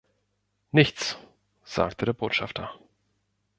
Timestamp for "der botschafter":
2.07-2.71